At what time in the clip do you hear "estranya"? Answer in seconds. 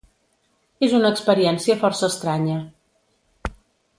2.09-2.57